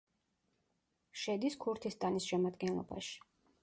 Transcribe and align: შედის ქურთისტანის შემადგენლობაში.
შედის 1.25 1.59
ქურთისტანის 1.67 2.31
შემადგენლობაში. 2.35 3.19